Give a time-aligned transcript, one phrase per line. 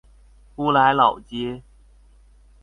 [0.55, 1.61] 烏來老街